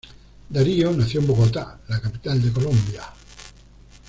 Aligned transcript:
Darío 0.49 0.93
nació 0.93 1.19
en 1.19 1.27
Bogotá 1.27 1.79
la 1.87 2.01
capital 2.01 2.41
de 2.41 2.51
Colombia. 2.51 3.03